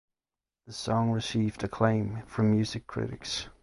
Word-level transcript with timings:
The 0.65 0.73
song 0.73 1.11
received 1.11 1.63
acclaim 1.63 2.23
from 2.25 2.49
music 2.49 2.87
critics. 2.87 3.49